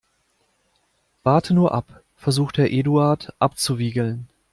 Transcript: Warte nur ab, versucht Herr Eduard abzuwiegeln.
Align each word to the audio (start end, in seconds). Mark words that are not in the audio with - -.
Warte 1.21 1.53
nur 1.53 1.75
ab, 1.75 2.03
versucht 2.15 2.57
Herr 2.57 2.71
Eduard 2.71 3.35
abzuwiegeln. 3.37 4.27